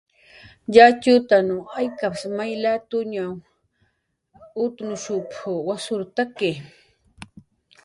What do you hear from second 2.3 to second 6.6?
may lataw utnushp"" wasurtaki."